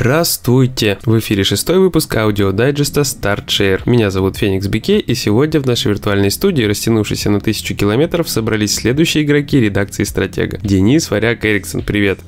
[0.00, 0.96] Здравствуйте!
[1.04, 3.82] В эфире шестой выпуск аудиодайджеста Start + Share.
[3.84, 8.76] Меня зовут Феникс Бике, и сегодня в нашей виртуальной студии, растянувшейся на тысячу километров, собрались
[8.76, 10.58] следующие игроки редакции Стратега.
[10.62, 12.18] Денис Варяк Эриксон, привет!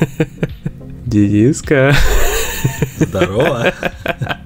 [1.06, 1.94] Дениска!
[2.98, 3.72] Здорово!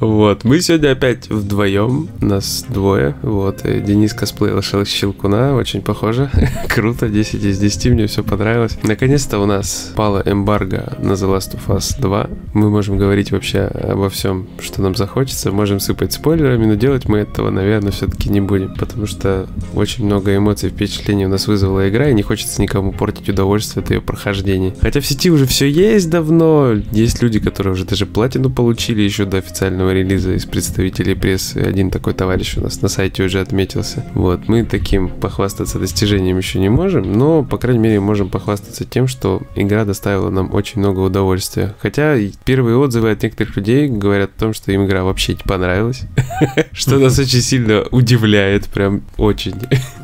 [0.00, 6.30] Вот, мы сегодня опять вдвоем, нас двое, вот, и Денис косплеил Щелкуна, очень похоже,
[6.68, 8.78] круто, 10 из 10, мне все понравилось.
[8.84, 13.62] Наконец-то у нас пало эмбарго на The Last of Us 2, мы можем говорить вообще
[13.62, 18.40] обо всем, что нам захочется, можем сыпать спойлерами, но делать мы этого, наверное, все-таки не
[18.40, 22.92] будем, потому что очень много эмоций, впечатлений у нас вызвала игра, и не хочется никому
[22.92, 24.76] портить удовольствие от ее прохождения.
[24.80, 29.24] Хотя в сети уже все есть давно, есть люди, которые уже даже платину получили еще
[29.24, 31.58] до официального официального релиза из представителей прессы.
[31.58, 34.04] Один такой товарищ у нас на сайте уже отметился.
[34.14, 39.08] Вот, мы таким похвастаться достижением еще не можем, но, по крайней мере, можем похвастаться тем,
[39.08, 41.74] что игра доставила нам очень много удовольствия.
[41.80, 46.02] Хотя первые отзывы от некоторых людей говорят о том, что им игра вообще не понравилась.
[46.72, 49.54] Что нас очень сильно удивляет, прям очень.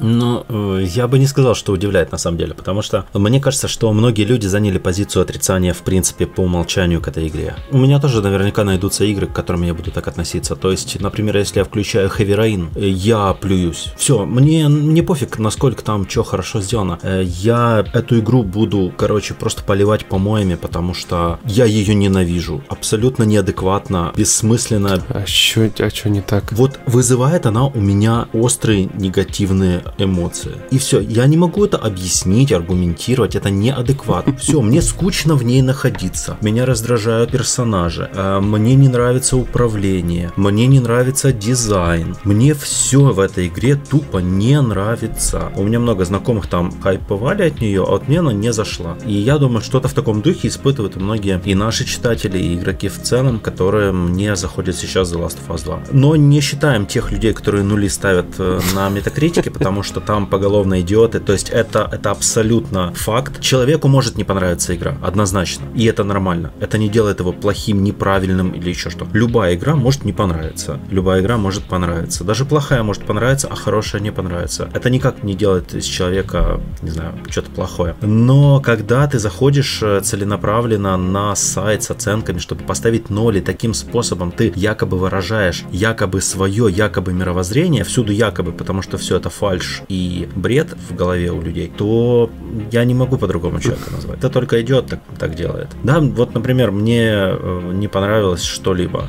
[0.00, 3.68] Ну, э, я бы не сказал, что удивляет на самом деле, потому что мне кажется,
[3.68, 7.54] что многие люди заняли позицию отрицания, в принципе, по умолчанию к этой игре.
[7.70, 10.56] У меня тоже наверняка найдутся игры, к которым я буду так относиться.
[10.56, 13.92] То есть, например, если я включаю Rain, э, я плююсь.
[13.96, 16.98] Все, мне не пофиг, насколько там что хорошо сделано.
[17.02, 22.62] Э, я эту игру буду, короче, просто поливать помоями, потому что я ее ненавижу.
[22.68, 25.02] Абсолютно неадекватно, бессмысленно.
[25.08, 26.52] А что а чё не так?
[26.52, 30.52] Вот вызывает она у меня острые негативные эмоции.
[30.70, 34.36] И все, я не могу это объяснить, аргументировать, это неадекватно.
[34.38, 36.36] Все, мне скучно в ней находиться.
[36.40, 38.10] Меня раздражают персонажи.
[38.14, 43.76] Э, мне не нравится управление управление, мне не нравится дизайн, мне все в этой игре
[43.76, 45.52] тупо не нравится.
[45.56, 48.96] У меня много знакомых там хайповали от нее, а вот мне она не зашла.
[49.06, 53.00] И я думаю, что-то в таком духе испытывают многие и наши читатели, и игроки в
[53.02, 55.78] целом, которые мне заходят сейчас за Last of Us 2.
[55.92, 60.80] Но не считаем тех людей, которые нули ставят э, на метакритике, потому что там поголовно
[60.80, 61.20] идиоты.
[61.20, 63.40] То есть это, это абсолютно факт.
[63.40, 65.64] Человеку может не понравиться игра, однозначно.
[65.74, 66.52] И это нормально.
[66.60, 69.06] Это не делает его плохим, неправильным или еще что.
[69.14, 70.78] Любая игра может не понравиться.
[70.90, 72.24] Любая игра может понравиться.
[72.24, 74.68] Даже плохая может понравиться, а хорошая не понравится.
[74.72, 77.94] Это никак не делает из человека, не знаю, что-то плохое.
[78.00, 83.74] Но когда ты заходишь э, целенаправленно на сайт с оценками, чтобы поставить ноль, и таким
[83.74, 89.82] способом ты якобы выражаешь якобы свое, якобы мировоззрение, всюду якобы, потому что все это фальш
[89.88, 92.30] и бред в голове у людей, то
[92.70, 94.18] я не могу по-другому человека назвать.
[94.18, 95.68] Это только идет, так, так делает.
[95.82, 99.08] Да, вот, например, мне э, не понравилось что-либо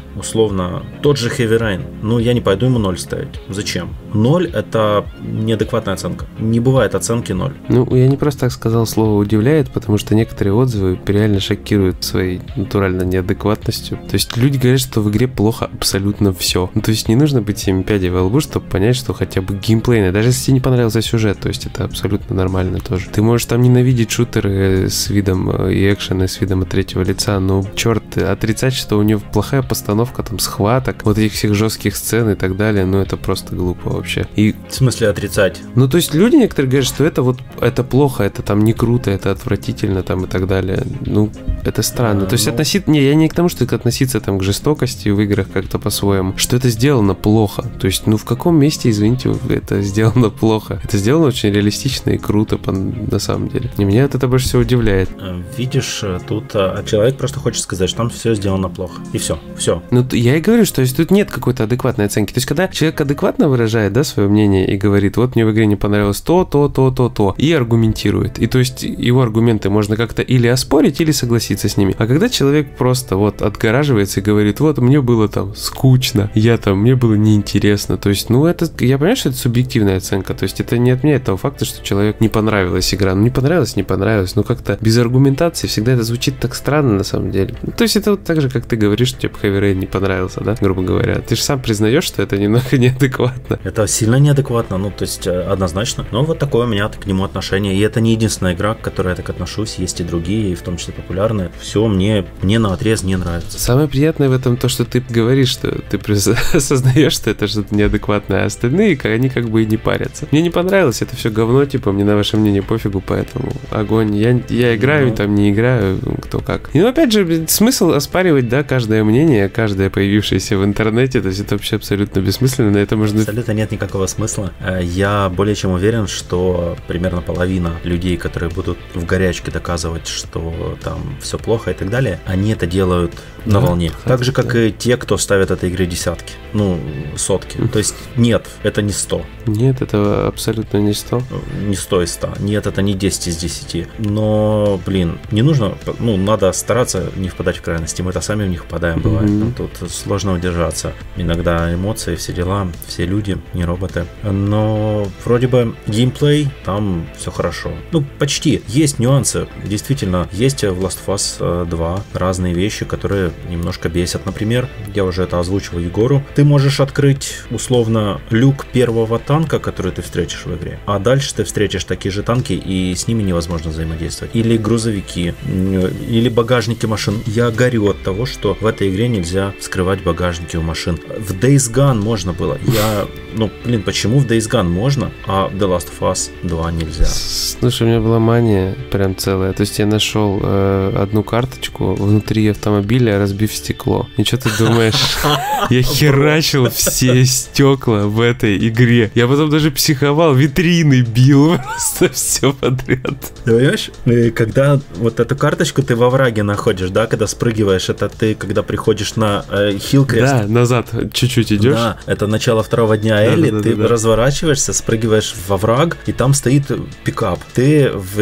[1.01, 3.40] тот же Heavy Rain, ну, я не пойду ему 0 ставить.
[3.50, 3.90] Зачем?
[4.13, 6.25] 0– это неадекватная оценка.
[6.40, 7.53] Не бывает оценки 0.
[7.69, 12.41] Ну, я не просто так сказал слово «удивляет», потому что некоторые отзывы реально шокируют своей
[12.56, 13.97] натурально неадекватностью.
[14.07, 16.69] То есть люди говорят, что в игре плохо абсолютно все.
[16.73, 19.56] Ну, то есть не нужно быть 7 пядей во лбу, чтобы понять, что хотя бы
[19.56, 23.09] геймплейно, даже если тебе не понравился сюжет, то есть это абсолютно нормально тоже.
[23.12, 27.40] Ты можешь там ненавидеть шутеры с видом э, и экшены с видом от третьего лица,
[27.40, 32.30] но черт, отрицать, что у него плохая постановка там схваток, вот этих всех жестких сцен
[32.30, 34.28] и так далее, ну это просто глупо вообще.
[34.36, 34.56] И...
[34.69, 35.62] В смысле отрицать?
[35.75, 39.12] Ну то есть люди некоторые говорят, что это вот, это плохо, это там не круто,
[39.12, 40.84] это отвратительно там и так далее.
[41.06, 41.31] Ну,
[41.64, 42.24] это странно.
[42.24, 42.52] А, то есть ну...
[42.53, 46.38] относиться, не, я не к тому, что относиться там к жестокости в играх как-то по-своему,
[46.38, 47.64] что это сделано плохо.
[47.80, 50.80] То есть, ну в каком месте, извините, это сделано плохо?
[50.84, 53.72] Это сделано очень реалистично и круто по, на самом деле.
[53.78, 55.09] И меня это больше всего удивляет.
[55.19, 59.02] Э, видишь, э, тут а, человек просто хочет сказать, что там все сделано плохо.
[59.14, 59.82] И все, все.
[59.91, 62.34] Ну, я и говорю, что есть тут нет какой-то адекватной оценки.
[62.34, 65.66] То есть, когда человек адекватно выражает, да, свое мнение и говорит, вот мне в игре
[65.66, 68.40] не понравилось то, то, то, то, то, и аргументирует.
[68.40, 71.96] И то есть его аргументы можно как-то или оспорить, или согласиться с ними.
[71.97, 76.79] А когда человек просто вот отгораживается и говорит, вот мне было там скучно, я там,
[76.79, 77.97] мне было неинтересно.
[77.97, 80.34] То есть, ну, это, я понимаю, что это субъективная оценка.
[80.34, 83.16] То есть, это не отменяет того факта, что человек не понравилась игра.
[83.16, 84.35] Ну, не понравилось, не понравилось.
[84.35, 87.56] Ну, как-то без аргументации всегда это звучит так странно на самом деле.
[87.78, 90.41] То есть, это вот так же, как ты говоришь, что типа Heavy Rain не понравился,
[90.43, 91.16] да, грубо говоря.
[91.16, 93.59] Ты же сам признаешь, что это немного неадекватно.
[93.63, 96.05] Это сильно неадекватно, ну, то есть, э, однозначно.
[96.11, 97.75] Но вот такое у меня к нему отношение.
[97.75, 99.75] И это не единственная игра, к которой я так отношусь.
[99.79, 101.49] Есть и другие, в том числе популярные.
[101.59, 103.59] Все мне, мне на отрез не нравится.
[103.59, 105.97] Самое приятное в этом то, что ты говоришь, что ты
[106.53, 110.28] осознаешь, что это что-то неадекватное, а остальные, они как бы и не парятся.
[110.31, 114.16] Мне не понравилось, это все говно, типа, мне на ваше мнение пофигу, поэтому огонь.
[114.16, 116.69] Я, я играю, ну, там не играю, кто как.
[116.73, 121.40] И, ну, опять же, смысл оспаривать, да, каждое мнение, каждое появившееся в интернете, то есть
[121.40, 123.22] это вообще абсолютно бессмысленно, на это можно...
[123.22, 124.53] Абсолютно нет никакого смысла.
[124.59, 130.78] Э, я более чем уверен, что примерно половина людей, которые будут в горячке доказывать, что
[130.84, 133.14] там все плохо и так далее, они это делают
[133.46, 133.91] на да, волне.
[134.05, 134.66] Так же, как да.
[134.66, 136.79] и те, кто ставит этой игре десятки, ну,
[137.16, 137.58] сотки.
[137.72, 139.26] То есть нет, это не 100.
[139.47, 141.22] Нет, это абсолютно не 100.
[141.67, 142.34] Не 100 из 100.
[142.40, 143.87] Нет, это не 10 из 10.
[143.99, 148.02] Но, блин, не нужно, ну, надо стараться не впадать в крайности.
[148.02, 149.29] Мы-то сами в них впадаем, бывает.
[149.29, 149.53] Mm-hmm.
[149.55, 150.93] Тут сложно удержаться.
[151.17, 154.05] Иногда эмоции, все дела, все люди, не роботы.
[154.23, 157.72] Но вроде бы геймплей, там все хорошо.
[157.91, 158.61] Ну, почти.
[158.67, 159.47] Есть нюансы.
[159.63, 164.25] Действительно, есть в Last of Us 2 э, разные вещи, которые немножко бесят.
[164.25, 166.23] Например, я уже это озвучивал Егору.
[166.35, 171.43] Ты можешь открыть условно люк первого танка, который ты встретишь в игре, а дальше ты
[171.43, 174.35] встретишь такие же танки, и с ними невозможно взаимодействовать.
[174.35, 177.22] Или грузовики, или багажники машин.
[177.25, 181.00] Я горю от того, что в этой игре нельзя вскрывать багажники у машин.
[181.17, 182.59] В Days Gone можно было.
[182.67, 186.72] Я, ну, блин, почему в Days Gone можно, а в The Last of Us 2
[186.72, 187.06] нельзя?
[187.06, 189.53] Слушай, у меня была мания прям целая.
[189.53, 194.08] То есть я нашел э, одну карточку внутри автомобиля, разбив стекло.
[194.17, 195.17] И что ты думаешь?
[195.72, 199.09] Я херачил все стекла в этой игре.
[199.16, 203.34] Я потом даже психовал, витрины бил, просто все подряд.
[203.46, 203.90] Понимаешь,
[204.35, 209.16] когда вот эту карточку ты во враге находишь, да, когда спрыгиваешь, это ты, когда приходишь
[209.16, 210.34] на э, Хилкрест.
[210.34, 211.75] Да, назад чуть-чуть идешь.
[211.75, 216.11] Да, это начало второго дня Элли, да, да, ты да, разворачиваешься, спрыгиваешь во враг, и
[216.11, 216.72] там стоит
[217.03, 217.40] пикап.
[217.53, 218.19] Ты в,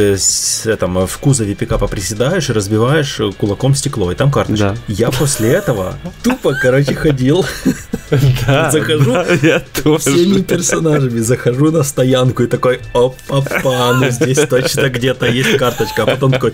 [0.68, 4.76] этом, в кузове пикапа приседаешь и разбиваешь кулаком стекло, и там карточка.
[4.76, 4.94] Да.
[4.94, 7.46] Я после этого тупо, короче, ходил.
[8.46, 9.16] Да, захожу
[9.98, 16.06] всеми персонажами, захожу на стоянку и такой, опа-па, ну здесь точно где-то есть карточка, а
[16.06, 16.54] потом такой,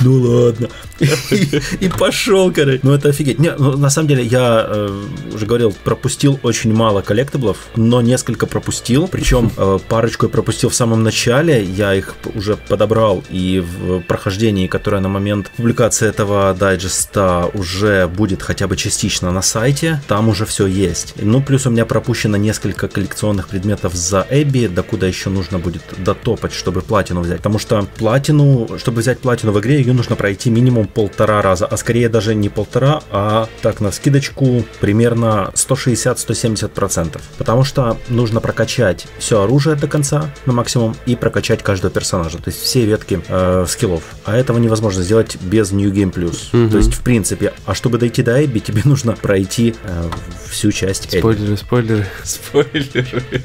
[0.00, 0.68] ну ладно.
[1.00, 2.80] И, и пошел, короче.
[2.82, 3.38] Ну это офигеть.
[3.38, 5.04] Не, ну, на самом деле я э,
[5.34, 9.08] уже говорил, пропустил очень мало коллектиблов, но несколько пропустил.
[9.08, 11.62] Причем э, парочку я пропустил в самом начале.
[11.62, 18.42] Я их уже подобрал и в прохождении, которое на момент публикации этого дайджеста уже будет
[18.42, 21.14] хотя бы частично на сайте, там уже все есть.
[21.16, 26.52] Ну плюс у меня пропущено несколько коллекционных предметов за Эбби, докуда еще нужно будет дотопать,
[26.52, 27.38] чтобы платину взять.
[27.38, 31.76] Потому что платину, чтобы взять платину в игре, ее нужно пройти минимум полтора раза, а
[31.76, 37.20] скорее даже не полтора, а так на скидочку примерно 160-170%.
[37.38, 42.48] Потому что нужно прокачать все оружие до конца на максимум и прокачать каждого персонажа, то
[42.48, 44.02] есть все ветки э, скиллов.
[44.24, 46.48] А этого невозможно сделать без New Game Plus.
[46.52, 46.70] Угу.
[46.70, 50.10] То есть, в принципе, а чтобы дойти до Эбби, тебе нужно пройти э,
[50.48, 51.56] всю часть Спойлеры, Эбби.
[51.56, 53.42] спойлеры, спойлеры.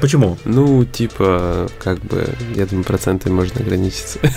[0.00, 0.38] Почему?
[0.44, 4.18] Ну, типа, как бы, я думаю, проценты можно ограничиться.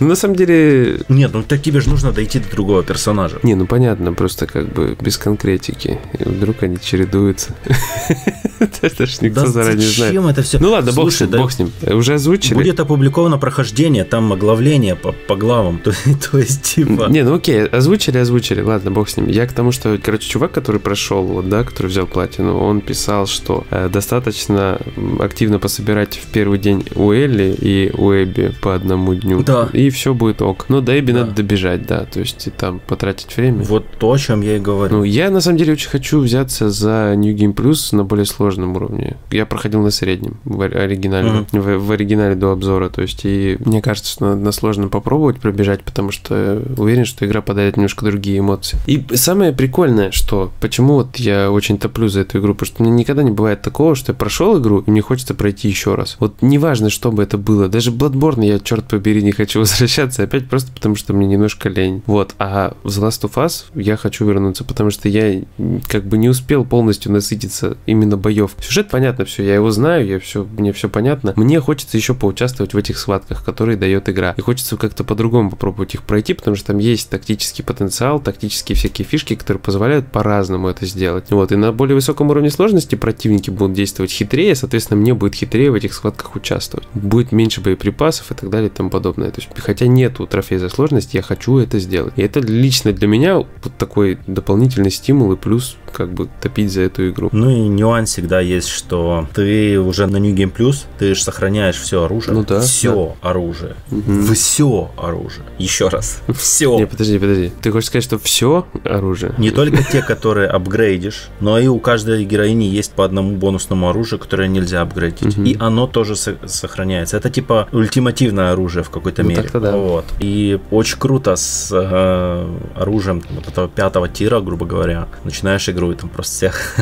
[0.00, 1.00] Ну, на самом деле...
[1.08, 3.40] Нет, ну так тебе же нужно дойти до другого персонажа.
[3.42, 5.98] Не, ну понятно, просто как бы без конкретики.
[6.18, 7.54] И вдруг они чередуются.
[8.82, 10.12] Это ж никто заранее знает.
[10.12, 10.58] Зачем это все?
[10.58, 11.70] Ну ладно, бог с ним, бог с ним.
[11.82, 12.54] Уже озвучили.
[12.54, 15.80] Будет опубликовано прохождение, там оглавление по главам.
[16.30, 17.06] То есть, типа...
[17.08, 18.60] Не, ну окей, озвучили, озвучили.
[18.60, 19.28] Ладно, бог с ним.
[19.28, 23.26] Я к тому, что, короче, чувак, который прошел, вот, да, который взял платину, он писал,
[23.26, 24.78] что э, достаточно
[25.20, 29.42] активно пособирать в первый день у Элли и у Эбби по одному дню.
[29.42, 29.68] Да.
[29.72, 30.66] И все будет ок.
[30.68, 31.20] Но до Эбби да.
[31.20, 33.62] надо добежать, да, то есть и там потратить время.
[33.62, 34.98] Вот то, о чем я и говорю.
[34.98, 38.76] Ну, я на самом деле очень хочу взяться за New Game Plus на более сложном
[38.76, 39.16] уровне.
[39.30, 41.60] Я проходил на среднем, в оригинале, mm-hmm.
[41.60, 45.38] в, в оригинале до обзора, то есть и мне кажется, что надо на сложном попробовать
[45.38, 48.78] пробежать, потому что уверен, что игра подарит немножко другие эмоции.
[48.86, 52.92] И самое прикольное, что почему вот я очень топлю за эту игру, потому что мне
[52.92, 56.16] никогда не бывает такого, что я прошел игру и мне хочется пройти еще раз.
[56.18, 60.48] Вот неважно, что бы это было, даже Bloodborne я, черт побери, не хочу возвращаться опять
[60.48, 62.02] просто потому, что мне немножко лень.
[62.06, 65.42] Вот, а в The Last of Us я хочу вернуться, потому что я
[65.88, 68.56] как бы не успел полностью насытиться именно боев.
[68.60, 71.32] Сюжет понятно все, я его знаю, я все, мне все понятно.
[71.36, 74.34] Мне хочется еще поучаствовать в этих схватках, которые дает игра.
[74.36, 79.06] И хочется как-то по-другому попробовать их пройти, потому что там есть тактический потенциал, тактические всякие
[79.06, 81.30] фишки, которые позволяют по-разному это сделать.
[81.30, 85.70] Вот, и на более высоком уровне сложности противники будут действовать хитрее, соответственно, мне будет хитрее
[85.70, 86.86] в этих схватках участвовать.
[86.94, 89.30] Будет меньше боеприпасов и так далее и тому подобное.
[89.30, 92.14] То есть, хотя нету трофея за сложность, я хочу это сделать.
[92.16, 96.82] И это лично для меня вот такой дополнительный стимул и плюс как бы топить за
[96.82, 97.28] эту игру.
[97.32, 101.76] Ну и нюанс всегда есть, что ты уже на New Game Plus, ты же сохраняешь
[101.76, 102.34] все оружие.
[102.34, 102.60] Ну да.
[102.60, 103.30] Все да.
[103.30, 103.74] оружие.
[103.90, 104.34] Угу.
[104.34, 105.44] Все оружие.
[105.58, 106.22] Еще раз.
[106.28, 106.78] Все.
[106.78, 107.52] Не, подожди, подожди.
[107.62, 109.34] Ты хочешь сказать, что все оружие?
[109.38, 114.18] Не только те, которые апгрейдишь, но и у каждой героини есть по одному бонусному оружию,
[114.18, 115.36] которое нельзя апгрейдить.
[115.36, 115.46] Угу.
[115.46, 117.16] И оно тоже сохраняется.
[117.16, 119.50] Это типа ультимативное оружие в какой-то ну, мере.
[119.52, 119.76] Да.
[119.76, 120.04] Вот.
[120.20, 125.08] И очень круто с э, оружием вот этого пятого тира, грубо говоря.
[125.24, 126.76] Начинаешь игру и там просто всех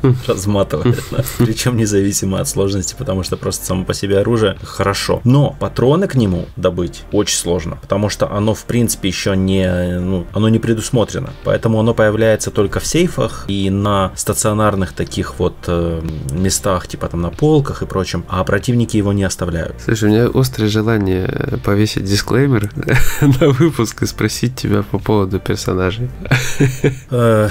[0.26, 1.02] разматывает.
[1.38, 5.20] Причем независимо от сложности, потому что просто само по себе оружие хорошо.
[5.24, 10.26] Но патроны к нему добыть очень сложно, потому что оно в принципе еще не, ну,
[10.32, 11.30] оно не предусмотрено.
[11.44, 16.02] Поэтому оно появляется только в сейфах и на стационарных таких вот э,
[16.32, 19.76] местах, типа там на полках и прочем, а противники его не оставляют.
[19.84, 22.70] Слушай, у меня острое желание повесить дисклеймер
[23.20, 26.08] на выпуск и спросить тебя по поводу персонажей.
[27.10, 27.48] Э,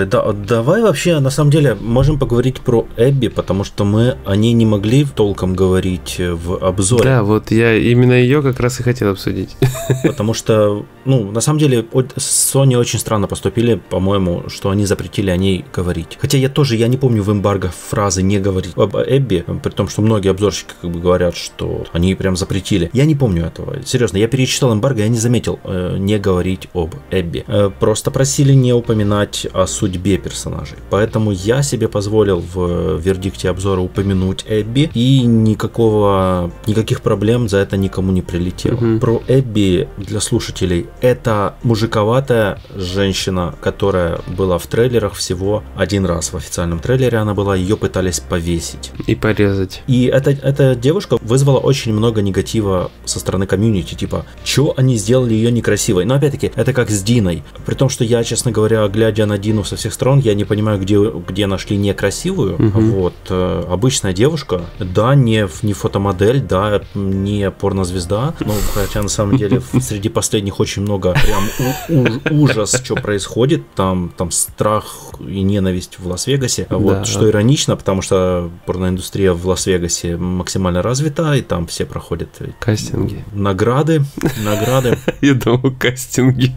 [0.00, 4.36] слушай, да, давай вообще, на самом деле, можем поговорить про Эбби, потому что мы о
[4.36, 7.04] ней не могли толком говорить в обзоре.
[7.04, 9.56] Да, вот я именно ее как раз и хотел обсудить.
[10.04, 11.84] Потому что, ну, на самом деле,
[12.16, 16.18] Sony очень странно поступили, по-моему, что они запретили о ней говорить.
[16.20, 19.88] Хотя я тоже, я не помню в эмбарго фразы «не говорить об Эбби», при том,
[19.88, 22.90] что многие обзорщики как бы говорят, что они прям запретили.
[22.92, 23.76] Я не помню этого.
[23.84, 27.44] Серьезно, я перечитал эмбарго, я не заметил э, не говорить об Эбби.
[27.46, 30.78] Э, просто просили не упоминать о судьбе персонажей.
[30.90, 37.76] Поэтому я себе позволил в вердикте обзора упомянуть Эбби и никакого, никаких проблем за это
[37.76, 38.76] никому не прилетело.
[38.76, 39.00] Угу.
[39.00, 46.36] Про Эбби для слушателей это мужиковатая женщина, которая была в трейлерах всего один раз в
[46.36, 48.92] официальном трейлере она была, ее пытались повесить.
[49.08, 49.82] И порезать.
[49.88, 55.34] И эта, эта девушка вызвала очень много негатива со стороны комьюнити, типа, что они сделали
[55.34, 56.04] ее некрасивой.
[56.04, 57.42] Но опять-таки, это как с Диной.
[57.66, 60.78] При том, что я, честно говоря, глядя на Дину со всех сторон, я не понимаю,
[60.80, 62.54] где, где нашли некрасивую.
[62.54, 62.80] Угу.
[62.80, 63.14] Вот.
[63.30, 69.60] Э, обычная девушка, да, не, не фотомодель, да, не порнозвезда, ну, хотя на самом деле
[69.80, 71.44] среди последних очень много прям
[71.88, 77.04] у, у, ужас, что происходит, там, там страх и ненависть в Лас-Вегасе, вот, да.
[77.04, 84.02] что иронично, потому что порноиндустрия в Лас-Вегасе максимально развита, и там все проходят кастинги, награды,
[84.44, 84.98] награды.
[85.20, 86.52] Я думал, кастинги.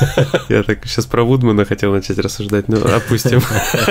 [0.48, 3.42] Я так сейчас про Вудмана хотел начать рассуждать, но опустим.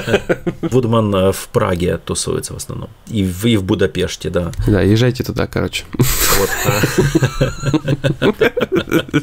[0.61, 4.51] Вудман э, в Праге тусуется в основном, и в, и в Будапеште, да.
[4.67, 5.85] Да, езжайте туда, короче.
[6.39, 6.49] Вот.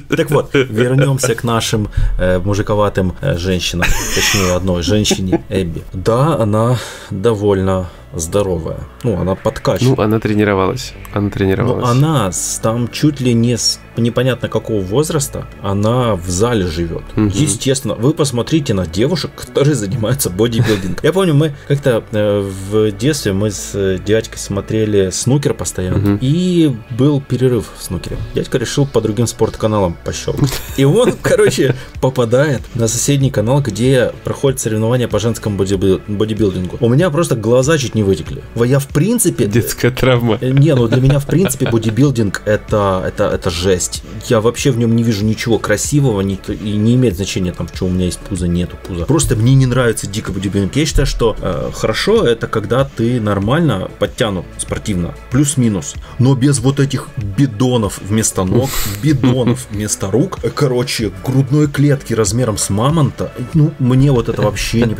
[0.08, 1.88] Так вот, вернемся к нашим
[2.18, 5.82] э, мужиковатым э, женщинам, точнее одной женщине Эбби.
[5.92, 6.78] Да, она
[7.10, 8.80] довольно здоровая.
[9.02, 9.98] Ну, она подкачивает.
[9.98, 10.94] Ну, она тренировалась.
[11.12, 11.84] Она тренировалась.
[11.84, 12.30] Но она
[12.62, 17.02] там чуть ли не с непонятно какого возраста, она в зале живет.
[17.16, 17.30] Угу.
[17.34, 20.98] Естественно, вы посмотрите на девушек, которые занимаются бодибилдингом.
[21.02, 26.18] Я помню, мы как-то э, в детстве мы с э, дядькой смотрели снукер постоянно, угу.
[26.20, 28.16] и был перерыв в снукере.
[28.34, 30.52] Дядька решил по другим спортканалам пощелкать.
[30.76, 36.76] И он, короче, попадает на соседний канал, где проходят соревнования по женскому бодибилдингу.
[36.80, 38.42] У меня просто глаза чуть не вытекли.
[38.54, 39.46] Я в принципе...
[39.46, 40.38] Детская травма.
[40.40, 44.02] Э, не, ну для меня в принципе бодибилдинг это, это, это жесть.
[44.28, 47.86] Я вообще в нем не вижу ничего красивого, не, и не имеет значения там, что
[47.86, 49.04] у меня есть пузо, нету пуза.
[49.04, 50.76] Просто мне не нравится дико бодибилдинг.
[50.76, 56.78] Я считаю, что э, хорошо это когда ты нормально подтянут спортивно, плюс-минус, но без вот
[56.78, 58.70] этих бидонов вместо ног,
[59.02, 63.32] бидонов вместо рук, короче, грудной клетки размером с мамонта.
[63.54, 64.96] Ну, мне вот это вообще не...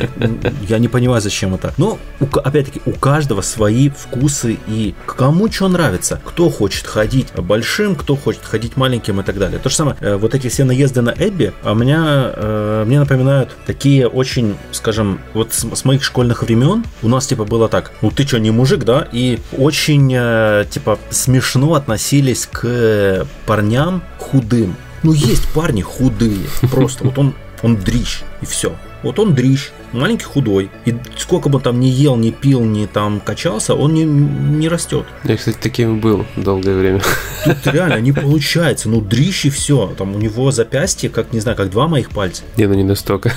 [0.69, 1.73] Я не понимаю, зачем это.
[1.77, 6.21] Но, опять-таки, у каждого свои вкусы и кому что нравится.
[6.25, 9.59] Кто хочет ходить большим, кто хочет ходить маленьким и так далее.
[9.59, 13.51] То же самое, э, вот эти все наезды на Эбби, а меня, э, мне напоминают
[13.67, 18.11] такие очень, скажем, вот с, с моих школьных времен у нас типа было так, ну
[18.11, 19.07] ты что, не мужик, да?
[19.13, 24.77] И очень э, типа смешно относились к парням худым.
[25.03, 28.75] Ну есть парни худые, просто вот он он дрищ, и все.
[29.03, 30.71] Вот он дрищ, маленький худой.
[30.85, 34.69] И сколько бы он там ни ел, ни пил, ни там качался, он не, не
[34.69, 35.07] растет.
[35.25, 37.03] Я, кстати, таким был долгое время.
[37.45, 38.89] Тут реально не получается.
[38.89, 39.95] Ну, дрищ и все.
[39.97, 42.43] Там у него запястье, как, не знаю, как два моих пальца.
[42.57, 43.33] Не, ну не настолько.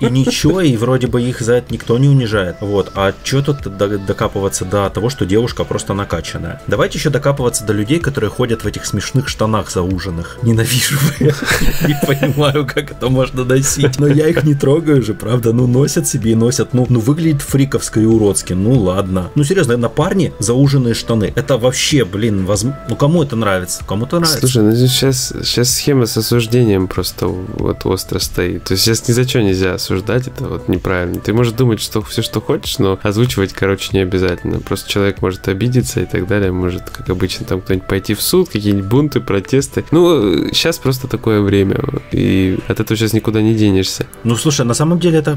[0.00, 2.56] И ничего, и вроде бы их за это никто не унижает.
[2.60, 2.92] Вот.
[2.94, 6.60] А что тут докапываться до того, что девушка просто накачанная?
[6.66, 10.38] Давайте еще докапываться до людей, которые ходят в этих смешных штанах зауженных.
[10.42, 10.98] Ненавижу.
[11.20, 13.98] Не понимаю, как это можно носить.
[13.98, 15.52] Но я их не трогаю же, правда?
[15.58, 19.30] Ну носят себе и носят, ну, ну выглядит фриковско и уродски, ну ладно.
[19.34, 22.62] Ну серьезно, на парне зауженные штаны, это вообще, блин, воз...
[22.62, 23.84] ну кому это нравится?
[23.84, 24.38] Кому-то нравится.
[24.38, 28.64] Слушай, ну сейчас, сейчас схема с осуждением просто вот остро стоит.
[28.64, 31.18] То есть сейчас ни за что нельзя осуждать, это вот неправильно.
[31.18, 34.60] Ты можешь думать, что все, что хочешь, но озвучивать, короче, не обязательно.
[34.60, 38.48] Просто человек может обидеться и так далее, может, как обычно, там кто-нибудь пойти в суд,
[38.48, 39.84] какие-нибудь бунты, протесты.
[39.90, 41.80] Ну, сейчас просто такое время,
[42.12, 44.06] и от этого сейчас никуда не денешься.
[44.22, 45.36] Ну, слушай, на самом деле это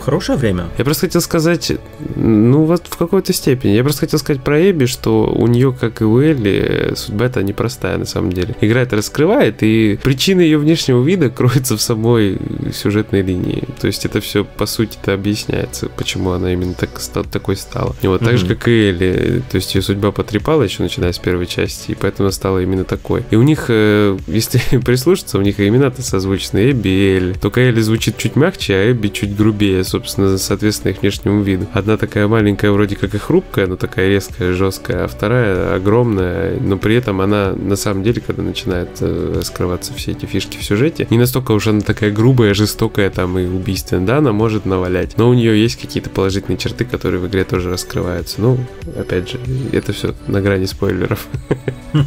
[0.00, 0.68] хорошее время.
[0.78, 1.72] Я просто хотел сказать,
[2.14, 3.72] ну вот в какой-то степени.
[3.72, 7.42] Я просто хотел сказать про Эбби, что у нее, как и у Элли, судьба это
[7.42, 8.54] непростая на самом деле.
[8.60, 12.38] Игра это раскрывает, и причина ее внешнего вида кроется в самой
[12.72, 13.64] сюжетной линии.
[13.80, 16.90] То есть это все, по сути, это объясняется, почему она именно так,
[17.30, 17.94] такой стала.
[18.02, 18.24] И вот mm-hmm.
[18.24, 19.42] так же, как и Элли.
[19.50, 22.84] То есть ее судьба потрепала еще начиная с первой части, и поэтому она стала именно
[22.84, 23.24] такой.
[23.30, 27.32] И у них, э, если прислушаться, у них имена-то созвучны Эбби и Элли.
[27.34, 31.66] Только Элли звучит чуть мягче, а Эбби чуть грубее, собственно, соответственно их внешнему виду.
[31.72, 36.76] Одна такая маленькая, вроде как и хрупкая, но такая резкая, жесткая, а вторая огромная, но
[36.76, 41.06] при этом она на самом деле, когда начинает э, скрываться все эти фишки в сюжете,
[41.10, 45.28] не настолько уж она такая грубая, жестокая там и убийственная, да, она может навалять, но
[45.28, 48.40] у нее есть какие-то положительные черты, которые в игре тоже раскрываются.
[48.40, 48.58] Ну,
[48.98, 49.40] опять же,
[49.72, 51.26] это все на грани спойлеров.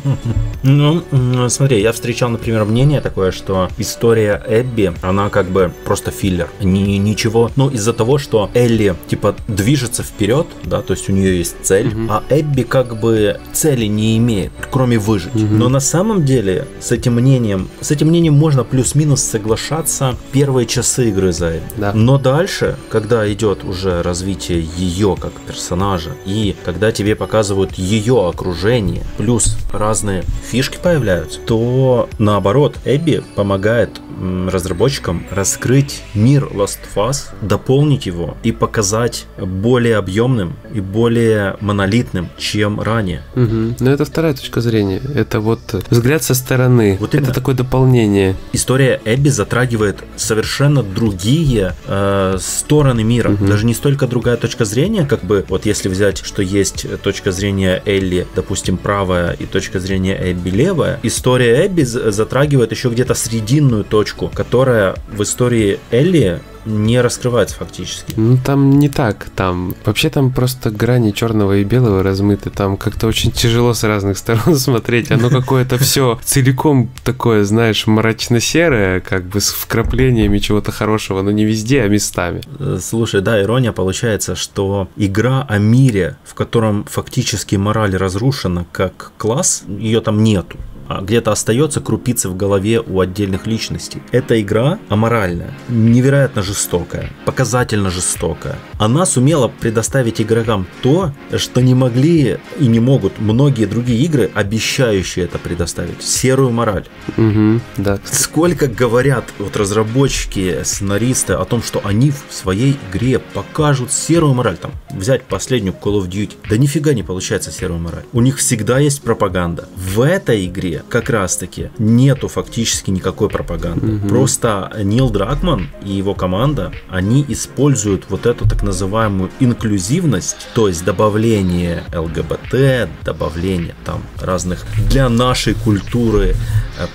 [0.61, 1.03] Ну,
[1.49, 6.49] смотри, я встречал, например, мнение такое, что история Эбби, она как бы просто филлер.
[6.61, 11.37] Ни, ничего, ну, из-за того, что Элли, типа, движется вперед, да, то есть у нее
[11.37, 12.07] есть цель, угу.
[12.09, 15.35] а Эбби как бы цели не имеет, кроме выжить.
[15.35, 15.55] Угу.
[15.55, 21.09] Но на самом деле с этим мнением, с этим мнением можно плюс-минус соглашаться первые часы
[21.09, 21.63] игры за Эбби.
[21.77, 21.93] Да.
[21.93, 29.03] Но дальше, когда идет уже развитие ее как персонажа, и когда тебе показывают ее окружение,
[29.17, 34.01] плюс разные фишки появляются, то наоборот, Эбби помогает
[34.49, 37.27] разработчикам раскрыть мир Last of Us,
[37.59, 43.21] дополнить его и показать более объемным и более монолитным, чем ранее.
[43.35, 43.75] Угу.
[43.79, 45.01] Но это вторая точка зрения.
[45.15, 46.97] Это вот взгляд со стороны.
[46.99, 48.35] Вот это такое дополнение.
[48.53, 53.31] История Эбби затрагивает совершенно другие э, стороны мира.
[53.31, 53.45] Угу.
[53.45, 57.83] Даже не столько другая точка зрения, как бы вот если взять, что есть точка зрения
[57.85, 64.31] Элли, допустим, правая и точка зрения Эбби левая, история Эбби затрагивает еще где-то срединную точку,
[64.33, 68.13] которая в истории Элли не раскрывается фактически.
[68.17, 73.07] Ну там не так, там вообще там просто грани черного и белого размыты, там как-то
[73.07, 79.39] очень тяжело с разных сторон смотреть, оно какое-то все целиком такое, знаешь, мрачно-серое, как бы
[79.39, 82.41] с вкраплениями чего-то хорошего, но не везде, а местами.
[82.59, 89.11] Э, слушай, да, ирония получается, что игра о мире, в котором фактически мораль разрушена как
[89.17, 90.57] класс, ее там нету.
[90.89, 94.01] А где-то остается крупицы в голове у отдельных личностей.
[94.11, 98.55] Эта игра аморальная, невероятно жестокая, показательно жестокая.
[98.79, 105.25] Она сумела предоставить игрокам то, что не могли и не могут многие другие игры, обещающие
[105.25, 106.01] это предоставить.
[106.01, 106.87] Серую мораль.
[107.17, 107.99] Угу, да.
[108.05, 114.57] Сколько говорят вот разработчики, сценаристы о том, что они в своей игре покажут серую мораль.
[114.57, 116.33] Там взять последнюю Call of Duty.
[116.49, 118.05] Да нифига не получается серую мораль.
[118.11, 119.69] У них всегда есть пропаганда.
[119.75, 123.95] В этой игре как раз-таки нету фактически никакой пропаганды.
[123.95, 124.07] Угу.
[124.07, 130.85] Просто Нил Дракман и его команда, они используют вот эту так называемую инклюзивность, то есть
[130.85, 136.35] добавление ЛГБТ, добавление там разных для нашей культуры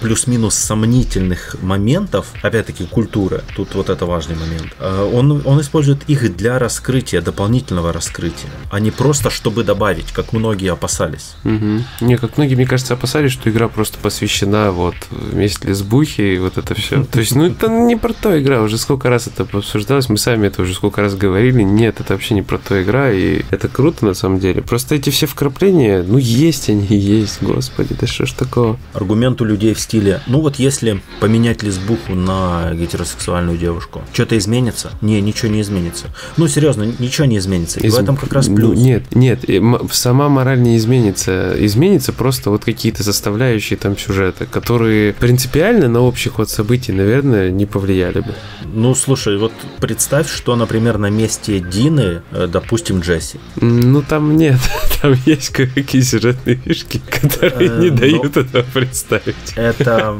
[0.00, 6.36] плюс-минус сомнительных моментов, опять-таки культуры, тут вот это важный момент, э, он, он использует их
[6.36, 11.36] для раскрытия, дополнительного раскрытия, а не просто чтобы добавить, как многие опасались.
[11.44, 12.06] Угу.
[12.06, 16.58] Не, как многие, мне кажется, опасались, что игра просто посвящена вот вместе лесбухи и вот
[16.58, 17.04] это все.
[17.04, 20.46] То есть, ну это не про то игра, уже сколько раз это обсуждалось, мы сами
[20.46, 24.04] это уже сколько раз говорили, нет, это вообще не про то игра, и это круто
[24.04, 24.62] на самом деле.
[24.62, 28.78] Просто эти все вкрапления, ну есть они, есть, господи, да что ж такого.
[28.92, 34.92] Аргумент у людей в стиле, ну вот если поменять лесбуху на гетеросексуальную девушку, что-то изменится?
[35.00, 36.06] Не, ничего не изменится.
[36.36, 37.80] Ну серьезно, ничего не изменится.
[37.80, 37.94] И Из...
[37.94, 38.78] в этом как раз плюс.
[38.78, 39.44] Нет, нет,
[39.92, 41.54] сама мораль не изменится.
[41.58, 47.66] Изменится просто вот какие-то составляющие там сюжета, которые принципиально на общий ход событий, наверное, не
[47.66, 48.34] повлияли бы.
[48.64, 53.38] Ну, слушай, вот представь, что, например, на месте Дины, э, допустим, Джесси.
[53.56, 54.58] Ну, там нет.
[55.02, 59.34] Там есть какие сюжетные фишки, которые не э, дают этого представить.
[59.64, 60.18] Это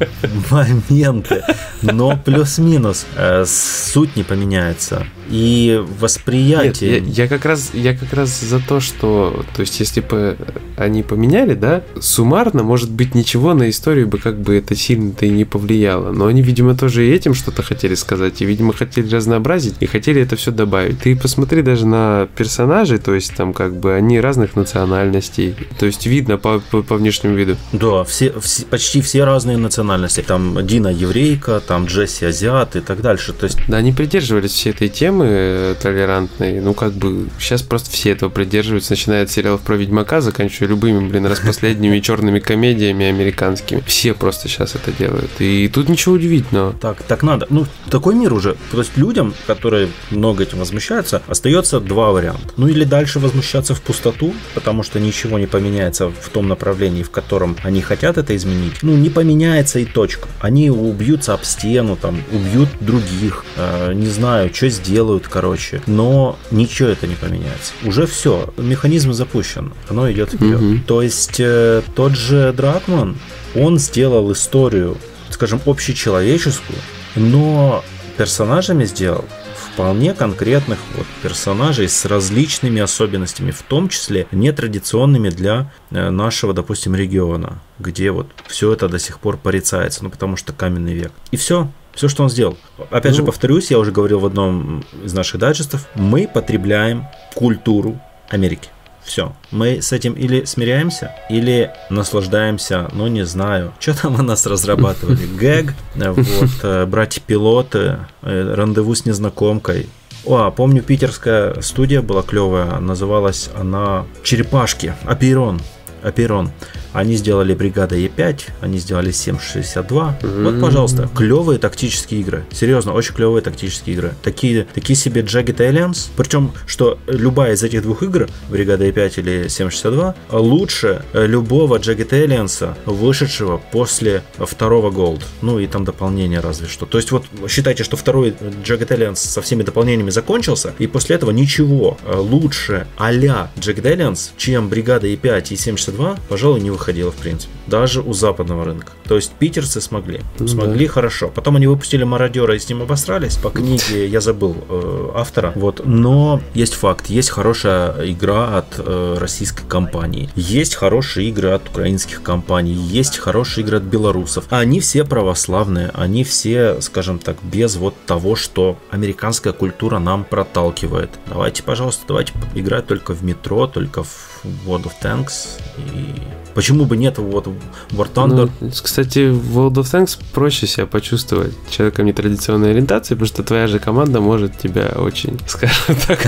[0.50, 1.42] моменты.
[1.82, 3.06] Но плюс-минус.
[3.16, 5.06] Э, суть не поменяется.
[5.28, 7.00] И восприятие.
[7.00, 10.36] Нет, я, я как раз я как раз за то, что, то есть, если бы
[10.76, 15.30] они поменяли, да, суммарно, может быть, ничего на историю бы как бы это сильно-то и
[15.30, 16.12] не повлияло.
[16.12, 20.20] Но они, видимо, тоже и этим что-то хотели сказать, и, видимо, хотели разнообразить, и хотели
[20.20, 21.00] это все добавить.
[21.00, 26.06] Ты посмотри даже на персонажей, то есть там как бы они разных национальностей, то есть
[26.06, 27.56] видно по, по, по внешнему виду.
[27.72, 30.24] Да, все, все, почти все разные национальности.
[30.26, 33.32] Там Дина еврейка, там Джесси азиат и так дальше.
[33.32, 33.58] То есть...
[33.68, 36.60] Да, они придерживались всей этой темы э, толерантной.
[36.60, 41.08] Ну, как бы сейчас просто все этого придерживаются, начиная от сериалов про Ведьмака, заканчивая любыми,
[41.08, 43.82] блин, распоследними черными комедиями американскими.
[43.86, 45.30] Все просто сейчас это делают.
[45.38, 46.72] И тут ничего удивительного.
[46.74, 47.46] Так, так надо.
[47.50, 48.56] Ну, такой мир уже.
[48.70, 52.54] То есть людям, которые много этим возмущаются, остается два варианта.
[52.56, 57.10] Ну, или дальше возмущаться в пустоту, потому что ничего не поменяется в том направлении, в
[57.10, 58.82] котором они хотят это изменить.
[58.82, 60.28] Ну, не поменяется и точка.
[60.40, 64.68] Они убьются об стену, там, убьют других, э, не знаю, что
[65.04, 65.82] сделают, короче.
[65.86, 67.72] Но ничего это не поменяется.
[67.84, 70.60] Уже все, механизм запущен, оно идет вперед.
[70.60, 70.78] Угу.
[70.86, 73.16] То есть э, тот же Дракман,
[73.54, 74.96] он сделал историю,
[75.30, 76.78] скажем, общечеловеческую,
[77.16, 77.84] но
[78.16, 79.24] персонажами сделал
[79.72, 86.94] вполне конкретных вот персонажей с различными особенностями, в том числе нетрадиционными для э, нашего, допустим,
[86.94, 91.12] региона, где вот все это до сих пор порицается, ну потому что каменный век.
[91.32, 92.56] И все, все, что он сделал.
[92.90, 98.00] Опять ну, же, повторюсь, я уже говорил в одном из наших дайджестов, мы потребляем культуру
[98.28, 98.68] Америки.
[99.04, 99.34] Все.
[99.50, 103.74] Мы с этим или смиряемся, или наслаждаемся, ну не знаю.
[103.80, 105.26] Что там у нас разрабатывали?
[105.38, 109.88] Гэг, вот, э, братья-пилоты, э, рандеву с незнакомкой.
[110.24, 115.60] О, помню, питерская студия была клевая, называлась она «Черепашки», «Аперон».
[116.04, 116.50] «Аперон».
[116.92, 120.18] Они сделали бригада Е5, они сделали 762.
[120.20, 120.44] Mm-hmm.
[120.44, 122.44] Вот, пожалуйста, клевые тактические игры.
[122.52, 124.12] Серьезно, очень клевые тактические игры.
[124.22, 126.10] Такие, такие себе Jagged Alliance.
[126.16, 132.74] Причем, что любая из этих двух игр, бригада Е5 или 762, лучше любого Jagged Alliance,
[132.86, 135.22] вышедшего после второго Gold.
[135.42, 136.86] Ну и там дополнение разве что.
[136.86, 141.32] То есть вот считайте, что второй Jagged Alliance со всеми дополнениями закончился, и после этого
[141.32, 145.93] ничего лучше а-ля Jagged Alliance, чем бригада Е5 и 762,
[146.28, 147.52] пожалуй, не выходило, в принципе.
[147.66, 148.92] Даже у западного рынка.
[149.04, 150.20] То есть питерцы смогли.
[150.38, 150.92] Ну смогли да.
[150.92, 151.28] хорошо.
[151.34, 153.36] Потом они выпустили мародера и с ним обосрались.
[153.36, 155.52] По книге я забыл э, автора.
[155.54, 155.82] Вот.
[155.84, 157.06] Но есть факт.
[157.06, 160.30] Есть хорошая игра от э, российской компании.
[160.36, 162.72] Есть хорошие игры от украинских компаний.
[162.72, 164.44] Есть хорошие игры от белорусов.
[164.50, 165.90] Они все православные.
[165.94, 171.10] Они все, скажем так, без вот того, что американская культура нам проталкивает.
[171.26, 174.33] Давайте, пожалуйста, давайте играть только в метро, только в
[174.66, 176.14] World of Tanks и
[176.54, 177.48] Почему бы нет вот
[177.90, 178.48] War Thunder?
[178.60, 183.66] Ну, кстати, в World of Tanks проще себя почувствовать человеком нетрадиционной ориентации, потому что твоя
[183.66, 186.20] же команда может тебя очень, скажем так,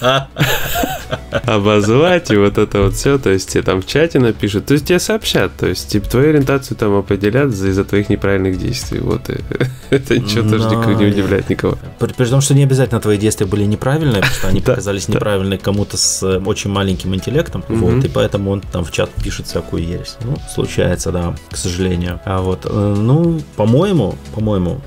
[1.46, 4.86] обозвать и вот это вот все, то есть тебе там в чате напишут, то есть
[4.86, 9.30] тебе сообщат, то есть типа твою ориентацию там определят из-за твоих неправильных действий, вот
[9.90, 11.78] это ничего тоже не удивляет никого.
[11.98, 15.96] При том, что не обязательно твои действия были неправильные, потому что они показались неправильные кому-то
[15.96, 20.16] с э, очень маленьким интеллектом, вот, и поэтому он там в чат пишет всякую ересь.
[20.22, 22.20] Ну, случается, да, к сожалению.
[22.24, 24.80] А вот, э, ну, по-моему, по-моему,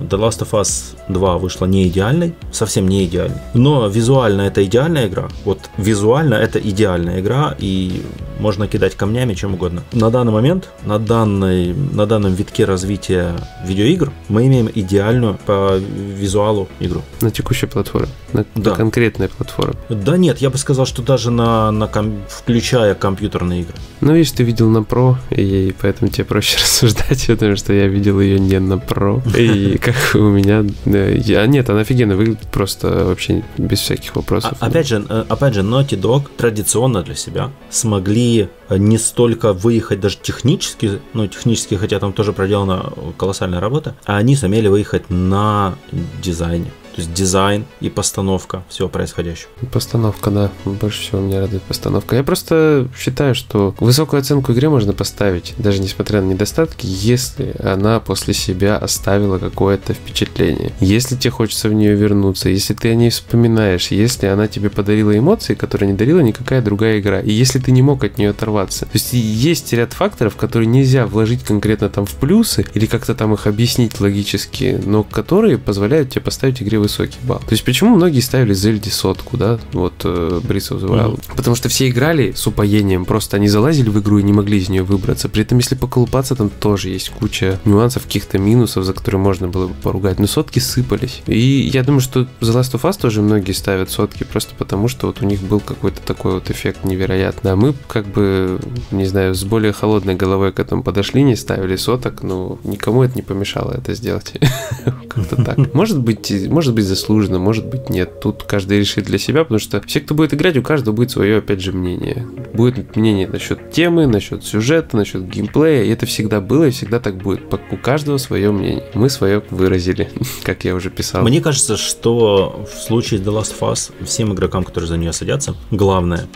[0.00, 3.38] The Last of Us 2 вышла не идеальной, совсем не идеальной.
[3.54, 5.28] Но визуально это идеальная игра.
[5.44, 8.02] Вот визуально это идеальная игра, и
[8.38, 9.82] можно кидать камнями чем угодно.
[9.92, 16.68] На данный момент, на, данной, на данном витке развития видеоигр, мы имеем идеальную по визуалу
[16.80, 17.02] игру.
[17.20, 18.08] На текущей платформе?
[18.32, 18.70] На, да.
[18.70, 19.74] на конкретной платформе?
[19.88, 23.74] Да нет, я бы сказал, что даже на, на ком, включая компьютерные игры.
[24.00, 28.20] Ну, видишь, ты видел на Pro, и поэтому тебе проще рассуждать, потому что я видел
[28.20, 29.22] ее не на Pro.
[29.36, 29.46] И
[29.80, 30.64] как у меня...
[30.86, 34.56] А нет, она офигенно выглядит просто вообще без всяких вопросов.
[34.60, 39.52] А, опять же, э, опять же, Naughty Dog традиционно для себя смогли Э, не столько
[39.52, 45.08] выехать даже технически, ну, технически, хотя там тоже проделана колоссальная работа, а они сумели выехать
[45.08, 45.76] на
[46.22, 46.70] дизайне.
[46.96, 49.50] То есть дизайн и постановка всего происходящего.
[49.70, 50.50] Постановка, да.
[50.64, 52.16] Больше всего меня радует постановка.
[52.16, 58.00] Я просто считаю, что высокую оценку игре можно поставить, даже несмотря на недостатки, если она
[58.00, 60.72] после себя оставила какое-то впечатление.
[60.80, 65.16] Если тебе хочется в нее вернуться, если ты о ней вспоминаешь, если она тебе подарила
[65.16, 68.86] эмоции, которые не дарила никакая другая игра, и если ты не мог от нее оторваться.
[68.86, 73.34] То есть есть ряд факторов, которые нельзя вложить конкретно там в плюсы или как-то там
[73.34, 77.40] их объяснить логически, но которые позволяют тебе поставить игре высокий балл.
[77.40, 81.16] То есть почему многие ставили Зельде сотку, да, вот э, Breath of the Wild?
[81.16, 81.36] Mm-hmm.
[81.36, 84.68] Потому что все играли с упоением, просто они залазили в игру и не могли из
[84.68, 85.28] нее выбраться.
[85.28, 89.68] При этом, если поколупаться, там тоже есть куча нюансов, каких-то минусов, за которые можно было
[89.68, 90.18] бы поругать.
[90.18, 91.22] Но сотки сыпались.
[91.26, 91.38] И
[91.72, 95.22] я думаю, что The Last of Us тоже многие ставят сотки просто потому, что вот
[95.22, 97.52] у них был какой-то такой вот эффект невероятный.
[97.52, 101.76] А мы как бы, не знаю, с более холодной головой к этому подошли, не ставили
[101.76, 104.34] соток, но никому это не помешало это сделать.
[105.08, 105.74] Как-то так.
[105.74, 108.20] Может быть, может быть заслуженно, может быть нет.
[108.20, 111.38] Тут каждый решит для себя, потому что все, кто будет играть, у каждого будет свое,
[111.38, 112.26] опять же, мнение.
[112.52, 117.16] Будет мнение насчет темы, насчет сюжета, насчет геймплея, и это всегда было и всегда так
[117.16, 117.40] будет.
[117.70, 118.84] У каждого свое мнение.
[118.94, 120.10] Мы свое выразили,
[120.44, 121.22] как я уже писал.
[121.22, 125.56] Мне кажется, что в случае The Last of Us всем игрокам, которые за нее садятся,
[125.70, 126.28] главное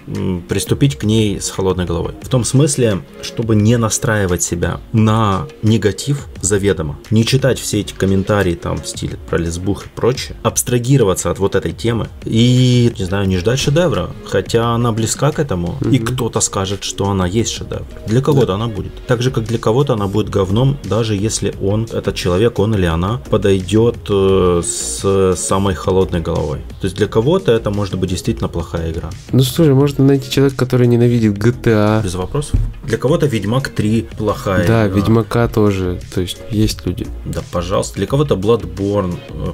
[0.48, 2.14] приступить к ней с холодной головой.
[2.22, 8.54] В том смысле, чтобы не настраивать себя на негатив заведомо, не читать все эти комментарии
[8.54, 13.26] там в стиле про лесбух и прочее, абстрагироваться от вот этой темы и, не знаю,
[13.26, 15.94] не ждать шедевра, хотя она близка к этому, mm-hmm.
[15.94, 17.84] и кто-то скажет, что она есть шедевр.
[18.06, 18.54] Для кого-то да.
[18.54, 18.92] она будет.
[19.06, 22.86] Так же, как для кого-то она будет говном, даже если он, этот человек, он или
[22.86, 26.60] она, подойдет э, с самой холодной головой.
[26.80, 29.10] То есть для кого-то это может быть действительно плохая игра.
[29.32, 32.02] Ну слушай, можно найти человека, который ненавидит GTA.
[32.02, 32.58] Без вопросов.
[32.84, 34.88] Для кого-то Ведьмак 3 плохая да, игра.
[34.88, 36.00] Да, Ведьмака тоже.
[36.14, 37.06] То есть есть люди.
[37.24, 37.96] Да, пожалуйста.
[37.96, 39.52] Для кого-то Bloodborne э,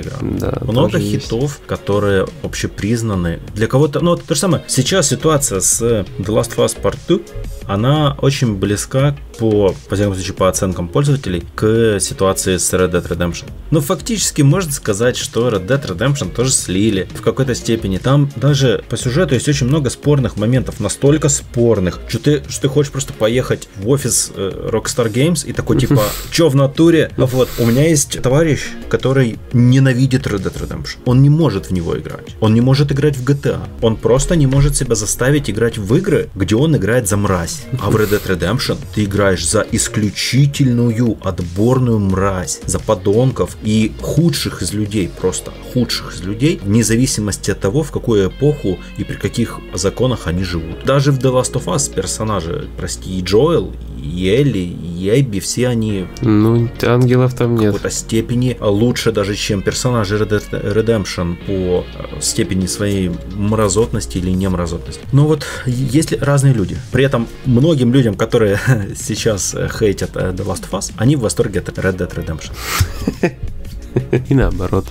[0.00, 0.16] игра.
[0.20, 1.66] Да, Много хитов, есть.
[1.66, 3.40] которые общепризнаны.
[3.54, 4.64] Для кого-то, ну, то же самое.
[4.66, 7.18] Сейчас ситуация с The Last of Us Part 2,
[7.68, 13.06] она очень близка по, по всякому случаю, по оценкам пользователей к ситуации с Red Dead
[13.06, 13.44] Redemption.
[13.70, 17.98] Но фактически можно сказать, что Red Dead Redemption тоже слили в какой-то степени.
[17.98, 22.68] Там даже по сюжету есть очень много спорных моментов, настолько спорных, что ты, что ты
[22.68, 27.10] хочешь просто поехать в офис э, Rockstar Games и такой типа, чё в натуре?
[27.16, 30.96] Вот, у меня есть товарищ, который ненавидит Red Dead Redemption.
[31.04, 32.34] Он не может в него играть.
[32.40, 33.60] Он не может играть в GTA.
[33.82, 37.57] Он просто не может себя заставить играть в игры, где он играет за мразь.
[37.80, 44.62] А в Red Dead Redemption ты играешь за исключительную отборную мразь, за подонков и худших
[44.62, 49.16] из людей, просто худших из людей, вне зависимости от того, в какую эпоху и при
[49.16, 50.84] каких законах они живут.
[50.84, 55.68] Даже в The Last of Us персонажи, прости, и Джоэл, и Элли, и Эбби, все
[55.68, 56.06] они...
[56.22, 57.74] Ну, ангелов там нет.
[57.74, 65.02] В какой-то степени лучше даже, чем персонажи Redemption по э, степени своей мразотности или немразотности.
[65.12, 66.76] Но вот есть разные люди.
[66.92, 68.58] При этом многим людям, которые
[68.96, 72.52] сейчас э, хейтят э, The Last of Us, они в восторге от Red Dead Redemption.
[74.28, 74.86] И наоборот.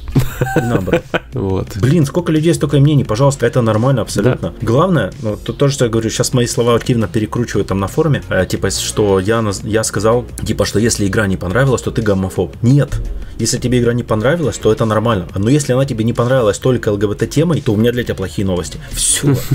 [0.55, 1.03] И наоборот.
[1.33, 1.77] Вот.
[1.77, 4.49] Блин, сколько людей, столько мнений, пожалуйста, это нормально абсолютно.
[4.49, 4.65] Да.
[4.65, 8.23] Главное, ну, то, то, что я говорю, сейчас мои слова активно перекручивают там на форуме,
[8.29, 12.55] э, типа, что я, я сказал, типа, что если игра не понравилась, то ты гомофоб.
[12.63, 12.99] Нет.
[13.39, 15.27] Если тебе игра не понравилась, то это нормально.
[15.35, 18.79] Но если она тебе не понравилась только ЛГБТ-темой, то у меня для тебя плохие новости.
[18.91, 19.35] Все.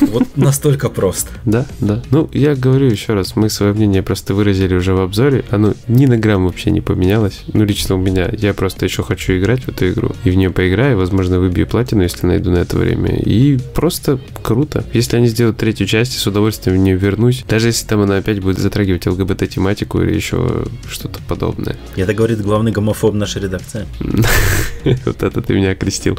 [0.00, 1.30] Вот настолько просто.
[1.44, 2.02] Да, да.
[2.10, 5.44] Ну, я говорю еще раз, мы свое мнение просто выразили уже в обзоре.
[5.50, 7.42] Оно ни на грамм вообще не поменялось.
[7.52, 8.28] Ну, лично у меня.
[8.36, 10.12] Я просто еще хочу играть в эту игру.
[10.24, 13.16] И в нее поиграю, возможно, выбью платину, если найду на это время.
[13.16, 14.84] И просто круто.
[14.92, 17.44] Если они сделают третью часть, с удовольствием в нее вернусь.
[17.48, 21.76] Даже если там она опять будет затрагивать ЛГБТ-тематику или еще что-то подобное.
[21.96, 23.86] Это говорит главный гомофоб нашей редакции.
[25.04, 26.18] Вот это ты меня окрестил.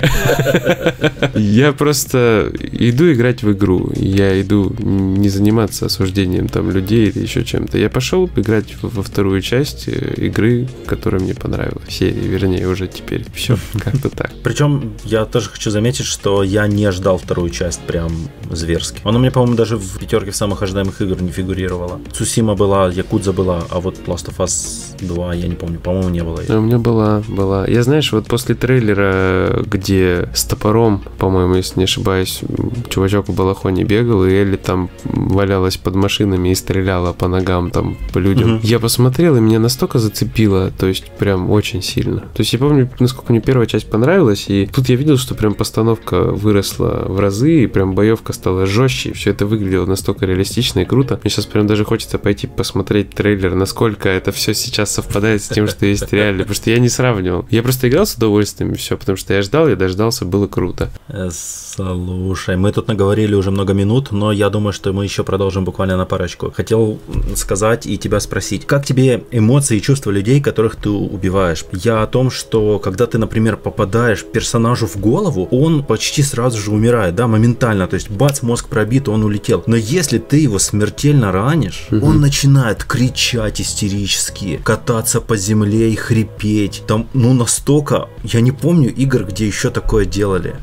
[1.36, 3.92] Я просто иду играть в игру.
[3.96, 7.78] Я иду не заниматься осуждением там людей или еще чем-то.
[7.78, 11.84] Я пошел играть во вторую часть э, игры, которая мне понравилась.
[11.90, 13.26] Серии, вернее, уже теперь.
[13.34, 14.32] Все, как-то так.
[14.44, 18.12] Причем я тоже хочу заметить, что я не ждал вторую часть прям
[18.52, 19.02] зверски.
[19.04, 22.00] Она мне, по-моему, даже в пятерке самых ожидаемых игр не фигурировала.
[22.12, 26.24] Цусима была, Якудза была, а вот Last of Us 2, я не помню, по-моему, не
[26.24, 26.42] было.
[26.48, 27.66] А у меня была, была.
[27.68, 32.42] Я, знаешь, вот после трейлера, где с топором, по-моему, если не ошибаюсь,
[32.90, 37.98] чувачок в балахоне бегал, и Элли там валялась под машинами и стреляла по ногам там,
[38.12, 38.56] по людям.
[38.56, 38.60] Угу.
[38.64, 42.24] Я посмотрел, и меня настолько зацепило, то есть прям очень сильно.
[42.34, 45.54] То есть я помню, насколько мне первая часть понравилась, и тут я видел, что прям
[45.54, 50.80] постановка выросла в разы, и прям боевка стала жестче, и все это выглядело настолько реалистично
[50.80, 51.20] и круто.
[51.24, 55.68] Мне сейчас прям даже хочется пойти посмотреть трейлер, насколько это все сейчас совпадает с тем,
[55.68, 57.46] что есть реально, потому что я не сравнивал.
[57.52, 60.90] Я просто играл с удовольствием и все, потому что я ждал, я дождался, было круто.
[61.08, 65.66] Э, слушай, мы тут наговорили уже много минут, но я думаю, что мы еще продолжим
[65.66, 66.52] буквально на парочку.
[66.52, 67.00] Хотел
[67.36, 71.66] сказать и тебя спросить, как тебе эмоции и чувства людей, которых ты убиваешь?
[71.72, 76.58] Я о том, том, что когда ты, например, попадаешь персонажу в голову, он почти сразу
[76.58, 77.88] же умирает, да, моментально.
[77.88, 79.64] То есть, бац, мозг пробит, он улетел.
[79.68, 82.06] Но если ты его смертельно ранишь, угу.
[82.06, 86.84] он начинает кричать истерически, кататься по земле и хрипеть.
[86.88, 88.08] Там, ну, настолько...
[88.24, 90.56] Я не помню игр, где еще такое делали.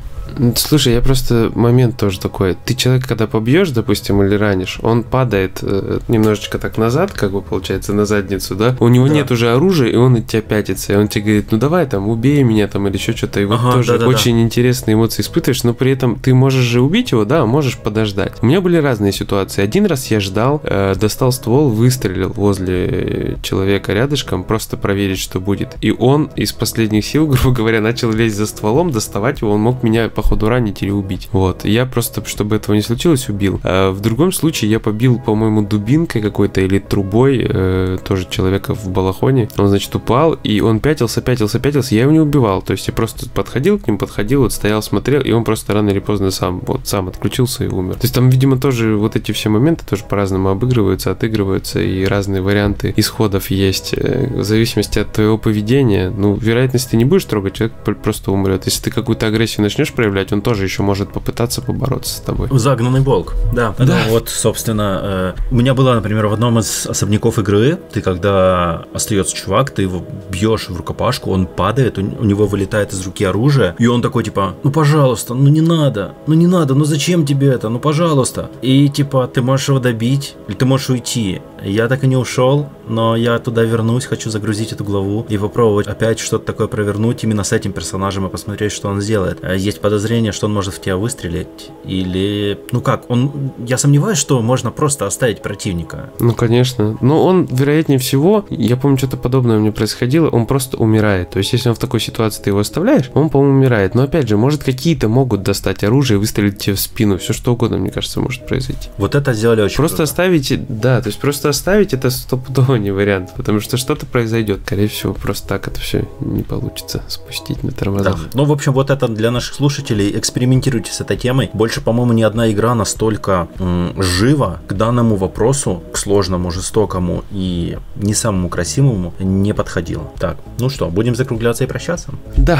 [0.55, 2.57] Слушай, я просто момент тоже такой.
[2.65, 7.41] Ты человека, когда побьешь, допустим, или ранишь, он падает э, немножечко так назад, как бы
[7.41, 8.75] получается, на задницу, да?
[8.79, 9.13] У него да.
[9.13, 10.93] нет уже оружия, и он от тебя пятится.
[10.93, 13.39] И он тебе говорит, ну давай там, убей меня там или еще что-то.
[13.39, 14.41] И вот ага, тоже да, да, очень да.
[14.41, 18.33] интересные эмоции испытываешь, но при этом ты можешь же убить его, да, можешь подождать.
[18.41, 19.61] У меня были разные ситуации.
[19.61, 25.75] Один раз я ждал, э, достал ствол, выстрелил возле человека рядышком, просто проверить, что будет.
[25.81, 29.83] И он из последних сил, грубо говоря, начал лезть за стволом, доставать его, он мог
[29.83, 31.29] меня походу ранить или убить.
[31.31, 31.65] Вот.
[31.65, 33.59] Я просто, чтобы этого не случилось, убил.
[33.63, 38.89] А в другом случае я побил, по-моему, дубинкой какой-то или трубой э, тоже человека в
[38.89, 39.49] балахоне.
[39.57, 41.95] Он, значит, упал, и он пятился, пятился, пятился.
[41.95, 42.61] Я его не убивал.
[42.61, 45.89] То есть я просто подходил к ним, подходил, вот стоял, смотрел, и он просто рано
[45.89, 47.95] или поздно сам, вот, сам отключился и умер.
[47.95, 52.41] То есть там, видимо, тоже вот эти все моменты тоже по-разному обыгрываются, отыгрываются, и разные
[52.41, 53.95] варианты исходов есть.
[53.97, 58.65] Э, в зависимости от твоего поведения, ну, вероятность ты не будешь трогать, человек просто умрет.
[58.65, 62.47] Если ты какую-то агрессию начнешь проявлять, проявлять, он тоже еще может попытаться побороться с тобой.
[62.51, 63.73] Загнанный волк, да.
[63.77, 63.85] да.
[63.85, 68.85] Ну, вот, собственно, э, у меня было, например, в одном из особняков игры, ты когда
[68.93, 73.23] остается чувак, ты его бьешь в рукопашку, он падает, у, у него вылетает из руки
[73.23, 77.25] оружие, и он такой, типа, ну, пожалуйста, ну, не надо, ну, не надо, ну, зачем
[77.25, 78.49] тебе это, ну, пожалуйста.
[78.61, 81.41] И, типа, ты можешь его добить, или ты можешь уйти.
[81.63, 85.87] Я так и не ушел, но я туда вернусь, хочу загрузить эту главу и попробовать
[85.87, 89.39] опять что-то такое провернуть именно с этим персонажем и посмотреть, что он сделает.
[89.41, 92.59] Э, есть подозрение, что он может в тебя выстрелить, или...
[92.71, 93.51] Ну как, он...
[93.65, 96.09] Я сомневаюсь, что можно просто оставить противника.
[96.19, 96.97] Ну, конечно.
[97.01, 101.29] Но он, вероятнее всего, я помню, что-то подобное у меня происходило, он просто умирает.
[101.31, 103.95] То есть, если он в такой ситуации, ты его оставляешь, он, по-моему, умирает.
[103.95, 107.17] Но, опять же, может, какие-то могут достать оружие и выстрелить тебе в спину.
[107.17, 108.89] Все что угодно, мне кажется, может произойти.
[108.97, 110.03] Вот это сделали очень Просто круто.
[110.03, 114.61] оставить, да, то есть просто оставить это стопудово не вариант, потому что что-то произойдет.
[114.65, 118.15] Скорее всего, просто так это все не получится спустить на тормозах.
[118.15, 118.29] Да.
[118.33, 120.17] Ну, в общем, вот это для наших слушателей.
[120.17, 121.49] Экспериментируйте с этой темой.
[121.53, 127.77] Больше, по-моему, ни одна игра настолько м, живо к данному вопросу, к сложному, жестокому и
[127.95, 130.09] не самому красивому не подходила.
[130.19, 132.09] Так, ну что, будем закругляться и прощаться?
[132.37, 132.59] Да.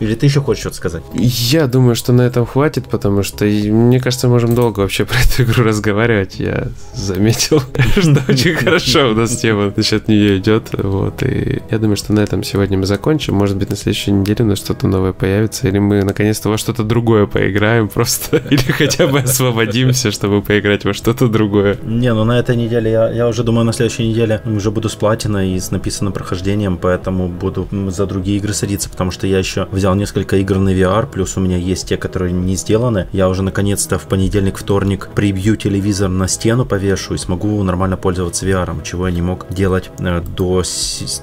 [0.00, 1.02] Или ты еще хочешь что-то сказать?
[1.12, 5.42] Я думаю, что на этом хватит, потому что, мне кажется, можем долго вообще про эту
[5.42, 6.38] игру разговаривать.
[6.38, 7.62] Я заметил,
[7.96, 10.68] что очень хорошо у нас тема насчет нее идет.
[10.72, 13.34] Вот, и я думаю, что на этом сегодня мы закончим.
[13.34, 16.84] Может быть, на следующей неделе у нас что-то новое появится, или мы наконец-то во что-то
[16.84, 21.78] другое поиграем просто, или хотя бы освободимся, чтобы поиграть во что-то другое.
[21.82, 24.94] Не, ну на этой неделе я, я уже думаю, на следующей неделе уже буду с
[24.94, 29.66] платиной и с написанным прохождением, поэтому буду за другие игры садиться, потому что я еще
[29.72, 33.06] взял несколько игр на VR, плюс у меня есть те, которые не сделаны.
[33.12, 38.17] Я уже наконец-то в понедельник, вторник прибью телевизор на стену, повешу и смогу нормально пользоваться
[38.26, 40.62] VR, чего я не мог делать э, до,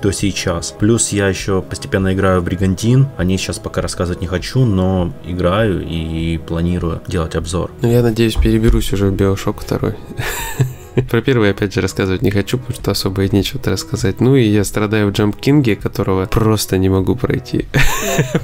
[0.02, 0.72] до сейчас.
[0.72, 3.08] Плюс я еще постепенно играю в Бригантин.
[3.18, 7.72] О ней сейчас пока рассказывать не хочу, но играю и планирую делать обзор.
[7.82, 9.96] Ну, я надеюсь, переберусь уже в Биошок второй.
[11.10, 14.20] Про первый, опять же, рассказывать не хочу, потому что особо и нечего-то рассказать.
[14.22, 17.66] Ну и я страдаю в Jump King, которого просто не могу пройти.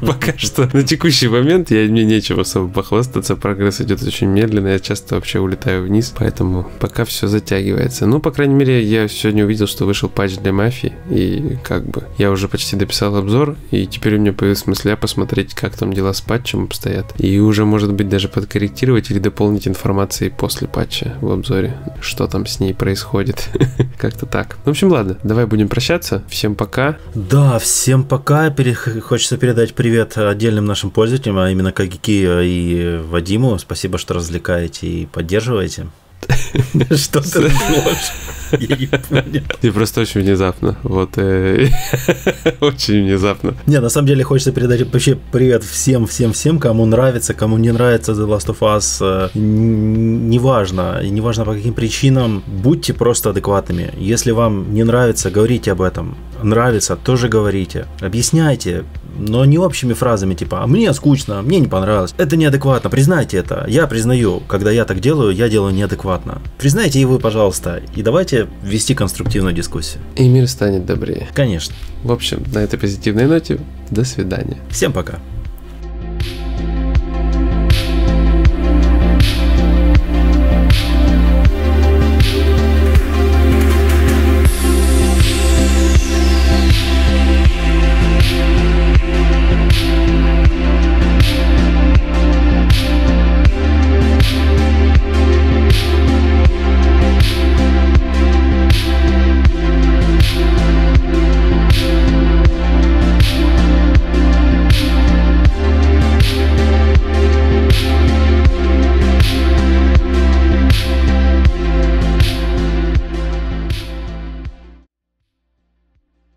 [0.01, 0.69] Пока что.
[0.73, 3.35] На текущий момент я, мне нечего особо похвастаться.
[3.35, 4.69] Прогресс идет очень медленно.
[4.69, 8.05] Я часто вообще улетаю вниз, поэтому пока все затягивается.
[8.05, 12.03] Ну, по крайней мере, я сегодня увидел, что вышел патч для мафии, и как бы
[12.17, 16.13] я уже почти дописал обзор, и теперь у меня появилась мысля посмотреть, как там дела
[16.13, 17.13] с патчем обстоят.
[17.17, 22.40] И уже, может быть, даже подкорректировать или дополнить информацией после патча в обзоре, что там
[22.41, 23.49] там с ней происходит.
[23.99, 24.57] Как-то так.
[24.65, 26.23] В общем, ладно, давай будем прощаться.
[26.27, 26.97] Всем пока.
[27.13, 28.49] Да, всем пока.
[28.49, 28.73] Пере...
[28.73, 33.59] Хочется передать привет отдельным нашим пользователям, а именно Кагики и Вадиму.
[33.59, 35.87] Спасибо, что развлекаете и поддерживаете.
[36.95, 38.11] Что ты ждешь?
[38.59, 39.43] Я не понял.
[39.61, 40.77] И просто очень внезапно.
[40.83, 41.17] Вот.
[41.17, 41.67] Э,
[42.59, 43.55] очень внезапно.
[43.65, 47.71] Не, на самом деле хочется передать вообще привет всем, всем, всем, кому нравится, кому не
[47.71, 48.97] нравится The Last of Us.
[49.01, 51.01] Э, неважно.
[51.03, 52.43] Неважно по каким причинам.
[52.45, 53.93] Будьте просто адекватными.
[53.97, 56.17] Если вам не нравится, говорите об этом.
[56.43, 57.85] Нравится, тоже говорите.
[58.01, 58.83] Объясняйте
[59.27, 62.13] но не общими фразами типа «а мне скучно, мне не понравилось».
[62.17, 63.65] Это неадекватно, признайте это.
[63.67, 66.41] Я признаю, когда я так делаю, я делаю неадекватно.
[66.57, 70.01] Признайте и вы, пожалуйста, и давайте вести конструктивную дискуссию.
[70.15, 71.27] И мир станет добрее.
[71.33, 71.75] Конечно.
[72.03, 74.57] В общем, на этой позитивной ноте, до свидания.
[74.69, 75.19] Всем пока.